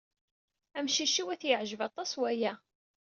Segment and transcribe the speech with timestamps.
[0.77, 2.53] Amcic-iw ad t-yeɛjeb aṭas waya.